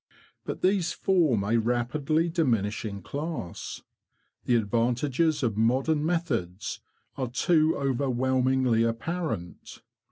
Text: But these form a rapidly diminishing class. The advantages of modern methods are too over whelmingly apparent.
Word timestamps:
But 0.45 0.63
these 0.63 0.93
form 0.93 1.43
a 1.43 1.57
rapidly 1.59 2.27
diminishing 2.27 3.03
class. 3.03 3.83
The 4.45 4.55
advantages 4.55 5.43
of 5.43 5.57
modern 5.57 6.03
methods 6.03 6.79
are 7.17 7.29
too 7.29 7.77
over 7.77 8.09
whelmingly 8.09 8.81
apparent. 8.81 9.83